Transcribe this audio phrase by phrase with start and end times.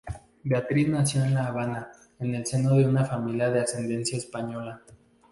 [0.43, 4.81] Beatriz nació en La Habana en el seno de una familia de ascendencia española.